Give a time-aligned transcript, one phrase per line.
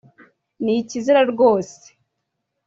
[0.63, 1.79] "ni ikizira ryose